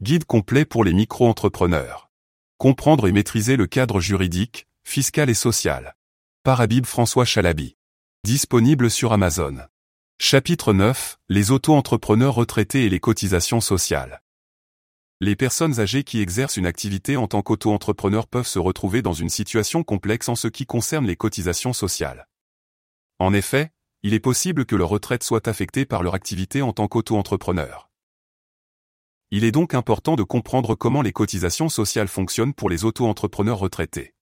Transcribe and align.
Guide 0.00 0.26
complet 0.26 0.64
pour 0.64 0.84
les 0.84 0.92
micro-entrepreneurs. 0.92 2.08
Comprendre 2.56 3.08
et 3.08 3.12
maîtriser 3.12 3.56
le 3.56 3.66
cadre 3.66 3.98
juridique, 3.98 4.68
fiscal 4.84 5.28
et 5.28 5.34
social. 5.34 5.96
Par 6.44 6.60
Habib 6.60 6.86
François 6.86 7.24
Chalabi. 7.24 7.76
Disponible 8.22 8.92
sur 8.92 9.12
Amazon. 9.12 9.56
Chapitre 10.20 10.72
9. 10.72 11.18
Les 11.28 11.50
auto-entrepreneurs 11.50 12.36
retraités 12.36 12.84
et 12.84 12.88
les 12.88 13.00
cotisations 13.00 13.60
sociales. 13.60 14.22
Les 15.20 15.34
personnes 15.34 15.80
âgées 15.80 16.04
qui 16.04 16.20
exercent 16.20 16.58
une 16.58 16.66
activité 16.66 17.16
en 17.16 17.26
tant 17.26 17.42
qu'auto-entrepreneur 17.42 18.28
peuvent 18.28 18.46
se 18.46 18.60
retrouver 18.60 19.02
dans 19.02 19.14
une 19.14 19.30
situation 19.30 19.82
complexe 19.82 20.28
en 20.28 20.36
ce 20.36 20.46
qui 20.46 20.64
concerne 20.64 21.08
les 21.08 21.16
cotisations 21.16 21.72
sociales. 21.72 22.28
En 23.18 23.34
effet, 23.34 23.72
il 24.04 24.14
est 24.14 24.20
possible 24.20 24.64
que 24.64 24.76
leur 24.76 24.90
retraite 24.90 25.24
soit 25.24 25.48
affectée 25.48 25.86
par 25.86 26.04
leur 26.04 26.14
activité 26.14 26.62
en 26.62 26.72
tant 26.72 26.86
qu'auto-entrepreneur. 26.86 27.87
Il 29.30 29.44
est 29.44 29.52
donc 29.52 29.74
important 29.74 30.16
de 30.16 30.22
comprendre 30.22 30.74
comment 30.74 31.02
les 31.02 31.12
cotisations 31.12 31.68
sociales 31.68 32.08
fonctionnent 32.08 32.54
pour 32.54 32.70
les 32.70 32.86
auto-entrepreneurs 32.86 33.58
retraités. 33.58 34.14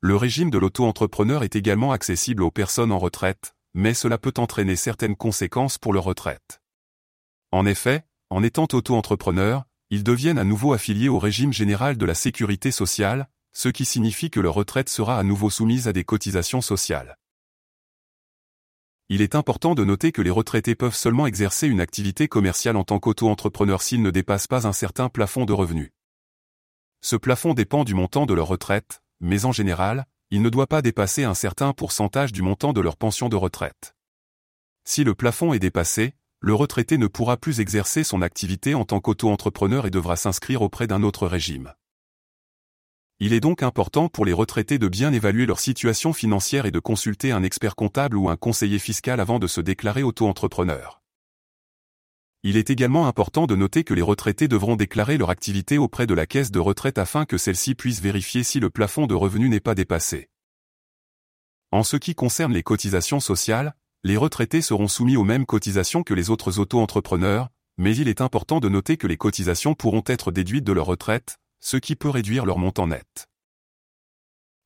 Le 0.00 0.14
régime 0.14 0.50
de 0.50 0.58
l'auto-entrepreneur 0.58 1.42
est 1.42 1.56
également 1.56 1.90
accessible 1.90 2.42
aux 2.42 2.50
personnes 2.50 2.92
en 2.92 2.98
retraite, 2.98 3.54
mais 3.72 3.94
cela 3.94 4.18
peut 4.18 4.34
entraîner 4.36 4.76
certaines 4.76 5.16
conséquences 5.16 5.78
pour 5.78 5.94
leur 5.94 6.04
retraite. 6.04 6.60
En 7.50 7.64
effet, 7.64 8.04
en 8.28 8.42
étant 8.42 8.68
auto-entrepreneur, 8.70 9.64
ils 9.88 10.04
deviennent 10.04 10.38
à 10.38 10.44
nouveau 10.44 10.74
affiliés 10.74 11.08
au 11.08 11.18
régime 11.18 11.54
général 11.54 11.96
de 11.96 12.04
la 12.04 12.14
sécurité 12.14 12.72
sociale, 12.72 13.30
ce 13.52 13.70
qui 13.70 13.86
signifie 13.86 14.28
que 14.28 14.40
leur 14.40 14.52
retraite 14.52 14.90
sera 14.90 15.18
à 15.18 15.22
nouveau 15.22 15.48
soumise 15.48 15.88
à 15.88 15.94
des 15.94 16.04
cotisations 16.04 16.60
sociales. 16.60 17.16
Il 19.10 19.20
est 19.20 19.34
important 19.34 19.74
de 19.74 19.84
noter 19.84 20.12
que 20.12 20.22
les 20.22 20.30
retraités 20.30 20.74
peuvent 20.74 20.94
seulement 20.94 21.26
exercer 21.26 21.66
une 21.66 21.80
activité 21.80 22.26
commerciale 22.26 22.76
en 22.76 22.84
tant 22.84 22.98
qu'auto-entrepreneur 22.98 23.82
s'ils 23.82 24.00
ne 24.00 24.10
dépassent 24.10 24.46
pas 24.46 24.66
un 24.66 24.72
certain 24.72 25.10
plafond 25.10 25.44
de 25.44 25.52
revenus. 25.52 25.90
Ce 27.02 27.16
plafond 27.16 27.52
dépend 27.52 27.84
du 27.84 27.92
montant 27.92 28.24
de 28.24 28.32
leur 28.32 28.46
retraite, 28.46 29.02
mais 29.20 29.44
en 29.44 29.52
général, 29.52 30.06
il 30.30 30.40
ne 30.40 30.48
doit 30.48 30.66
pas 30.66 30.80
dépasser 30.80 31.24
un 31.24 31.34
certain 31.34 31.74
pourcentage 31.74 32.32
du 32.32 32.40
montant 32.40 32.72
de 32.72 32.80
leur 32.80 32.96
pension 32.96 33.28
de 33.28 33.36
retraite. 33.36 33.94
Si 34.84 35.04
le 35.04 35.14
plafond 35.14 35.52
est 35.52 35.58
dépassé, 35.58 36.14
le 36.40 36.54
retraité 36.54 36.96
ne 36.96 37.06
pourra 37.06 37.36
plus 37.36 37.60
exercer 37.60 38.04
son 38.04 38.22
activité 38.22 38.74
en 38.74 38.86
tant 38.86 39.00
qu'auto-entrepreneur 39.00 39.86
et 39.86 39.90
devra 39.90 40.16
s'inscrire 40.16 40.62
auprès 40.62 40.86
d'un 40.86 41.02
autre 41.02 41.26
régime. 41.26 41.74
Il 43.20 43.32
est 43.32 43.40
donc 43.40 43.62
important 43.62 44.08
pour 44.08 44.24
les 44.24 44.32
retraités 44.32 44.78
de 44.78 44.88
bien 44.88 45.12
évaluer 45.12 45.46
leur 45.46 45.60
situation 45.60 46.12
financière 46.12 46.66
et 46.66 46.72
de 46.72 46.80
consulter 46.80 47.30
un 47.30 47.44
expert 47.44 47.76
comptable 47.76 48.16
ou 48.16 48.28
un 48.28 48.36
conseiller 48.36 48.80
fiscal 48.80 49.20
avant 49.20 49.38
de 49.38 49.46
se 49.46 49.60
déclarer 49.60 50.02
auto-entrepreneur. 50.02 51.00
Il 52.42 52.56
est 52.56 52.70
également 52.70 53.06
important 53.06 53.46
de 53.46 53.54
noter 53.54 53.84
que 53.84 53.94
les 53.94 54.02
retraités 54.02 54.48
devront 54.48 54.76
déclarer 54.76 55.16
leur 55.16 55.30
activité 55.30 55.78
auprès 55.78 56.06
de 56.06 56.12
la 56.12 56.26
caisse 56.26 56.50
de 56.50 56.58
retraite 56.58 56.98
afin 56.98 57.24
que 57.24 57.38
celle-ci 57.38 57.74
puisse 57.74 58.00
vérifier 58.00 58.42
si 58.42 58.58
le 58.58 58.68
plafond 58.68 59.06
de 59.06 59.14
revenus 59.14 59.48
n'est 59.48 59.60
pas 59.60 59.76
dépassé. 59.76 60.28
En 61.70 61.84
ce 61.84 61.96
qui 61.96 62.14
concerne 62.14 62.52
les 62.52 62.62
cotisations 62.62 63.20
sociales, 63.20 63.74
les 64.02 64.16
retraités 64.16 64.60
seront 64.60 64.88
soumis 64.88 65.16
aux 65.16 65.24
mêmes 65.24 65.46
cotisations 65.46 66.02
que 66.02 66.14
les 66.14 66.30
autres 66.30 66.58
auto-entrepreneurs, 66.58 67.48
mais 67.78 67.96
il 67.96 68.08
est 68.08 68.20
important 68.20 68.60
de 68.60 68.68
noter 68.68 68.96
que 68.96 69.06
les 69.06 69.16
cotisations 69.16 69.74
pourront 69.74 70.04
être 70.06 70.30
déduites 70.30 70.64
de 70.64 70.72
leur 70.72 70.86
retraite, 70.86 71.38
ce 71.64 71.78
qui 71.78 71.96
peut 71.96 72.10
réduire 72.10 72.44
leur 72.44 72.58
montant 72.58 72.86
net. 72.86 73.26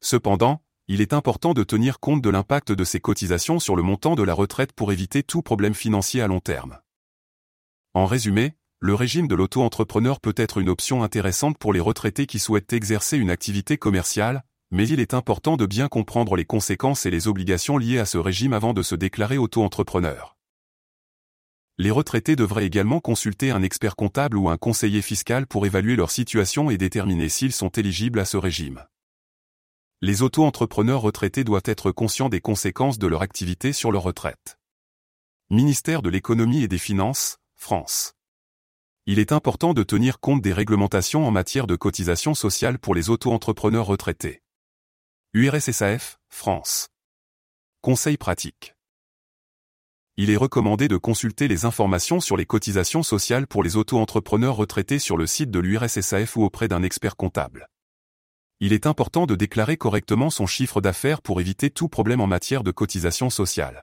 Cependant, 0.00 0.62
il 0.86 1.00
est 1.00 1.12
important 1.12 1.52
de 1.52 1.64
tenir 1.64 1.98
compte 1.98 2.22
de 2.22 2.30
l'impact 2.30 2.70
de 2.70 2.84
ces 2.84 3.00
cotisations 3.00 3.58
sur 3.58 3.74
le 3.74 3.82
montant 3.82 4.14
de 4.14 4.22
la 4.22 4.32
retraite 4.32 4.72
pour 4.72 4.92
éviter 4.92 5.24
tout 5.24 5.42
problème 5.42 5.74
financier 5.74 6.22
à 6.22 6.28
long 6.28 6.38
terme. 6.38 6.78
En 7.94 8.06
résumé, 8.06 8.54
le 8.78 8.94
régime 8.94 9.26
de 9.26 9.34
l'auto-entrepreneur 9.34 10.20
peut 10.20 10.34
être 10.36 10.58
une 10.58 10.68
option 10.68 11.02
intéressante 11.02 11.58
pour 11.58 11.72
les 11.72 11.80
retraités 11.80 12.26
qui 12.26 12.38
souhaitent 12.38 12.72
exercer 12.72 13.16
une 13.16 13.30
activité 13.30 13.76
commerciale, 13.76 14.44
mais 14.70 14.86
il 14.86 15.00
est 15.00 15.14
important 15.14 15.56
de 15.56 15.66
bien 15.66 15.88
comprendre 15.88 16.36
les 16.36 16.44
conséquences 16.44 17.06
et 17.06 17.10
les 17.10 17.26
obligations 17.26 17.76
liées 17.76 17.98
à 17.98 18.06
ce 18.06 18.18
régime 18.18 18.52
avant 18.52 18.72
de 18.72 18.82
se 18.82 18.94
déclarer 18.94 19.36
auto-entrepreneur. 19.36 20.36
Les 21.76 21.90
retraités 21.90 22.36
devraient 22.36 22.66
également 22.66 23.00
consulter 23.00 23.50
un 23.50 23.62
expert 23.62 23.96
comptable 23.96 24.36
ou 24.36 24.48
un 24.48 24.56
conseiller 24.56 25.02
fiscal 25.02 25.46
pour 25.46 25.66
évaluer 25.66 25.96
leur 25.96 26.12
situation 26.12 26.70
et 26.70 26.78
déterminer 26.78 27.28
s'ils 27.28 27.52
sont 27.52 27.70
éligibles 27.70 28.20
à 28.20 28.24
ce 28.24 28.36
régime. 28.36 28.84
Les 30.00 30.22
auto-entrepreneurs 30.22 31.00
retraités 31.00 31.42
doivent 31.42 31.62
être 31.64 31.90
conscients 31.90 32.28
des 32.28 32.40
conséquences 32.40 32.98
de 32.98 33.06
leur 33.08 33.22
activité 33.22 33.72
sur 33.72 33.90
leur 33.90 34.02
retraite. 34.02 34.58
Ministère 35.50 36.02
de 36.02 36.10
l'économie 36.10 36.62
et 36.62 36.68
des 36.68 36.78
finances, 36.78 37.38
France. 37.56 38.14
Il 39.06 39.18
est 39.18 39.32
important 39.32 39.74
de 39.74 39.82
tenir 39.82 40.20
compte 40.20 40.42
des 40.42 40.52
réglementations 40.52 41.26
en 41.26 41.30
matière 41.30 41.66
de 41.66 41.74
cotisation 41.74 42.34
sociale 42.34 42.78
pour 42.78 42.94
les 42.94 43.10
auto-entrepreneurs 43.10 43.86
retraités. 43.86 44.42
URSSAF, 45.34 46.18
France. 46.28 46.88
Conseil 47.82 48.16
pratique. 48.16 48.73
Il 50.16 50.30
est 50.30 50.36
recommandé 50.36 50.88
de 50.88 50.96
consulter 50.96 51.48
les 51.48 51.64
informations 51.64 52.20
sur 52.20 52.36
les 52.36 52.46
cotisations 52.46 53.02
sociales 53.02 53.46
pour 53.46 53.62
les 53.62 53.76
auto-entrepreneurs 53.76 54.56
retraités 54.56 54.98
sur 54.98 55.16
le 55.16 55.26
site 55.26 55.50
de 55.50 55.58
l'URSSAF 55.58 56.36
ou 56.36 56.44
auprès 56.44 56.68
d'un 56.68 56.82
expert 56.82 57.16
comptable. 57.16 57.68
Il 58.60 58.72
est 58.72 58.86
important 58.86 59.26
de 59.26 59.34
déclarer 59.34 59.76
correctement 59.76 60.30
son 60.30 60.46
chiffre 60.46 60.80
d'affaires 60.80 61.20
pour 61.20 61.40
éviter 61.40 61.70
tout 61.70 61.88
problème 61.88 62.20
en 62.20 62.26
matière 62.26 62.62
de 62.62 62.70
cotisation 62.70 63.30
sociale 63.30 63.82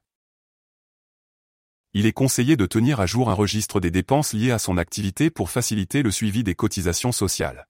il 1.93 2.05
est 2.05 2.13
conseillé 2.13 2.55
de 2.55 2.65
tenir 2.65 3.01
à 3.01 3.05
jour 3.05 3.29
un 3.29 3.33
registre 3.33 3.81
des 3.81 3.91
dépenses 3.91 4.33
liées 4.33 4.51
à 4.51 4.59
son 4.59 4.77
activité 4.77 5.29
pour 5.29 5.49
faciliter 5.49 6.03
le 6.03 6.11
suivi 6.11 6.43
des 6.43 6.55
cotisations 6.55 7.11
sociales. 7.11 7.67